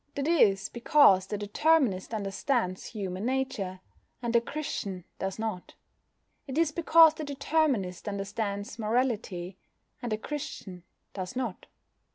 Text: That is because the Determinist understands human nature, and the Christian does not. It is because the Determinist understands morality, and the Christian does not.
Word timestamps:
That 0.15 0.27
is 0.27 0.67
because 0.67 1.27
the 1.27 1.37
Determinist 1.37 2.11
understands 2.11 2.85
human 2.87 3.23
nature, 3.23 3.81
and 4.19 4.33
the 4.33 4.41
Christian 4.41 5.03
does 5.19 5.37
not. 5.37 5.75
It 6.47 6.57
is 6.57 6.71
because 6.71 7.13
the 7.13 7.23
Determinist 7.23 8.07
understands 8.09 8.79
morality, 8.79 9.59
and 10.01 10.11
the 10.11 10.17
Christian 10.17 10.81
does 11.13 11.35
not. 11.35 11.67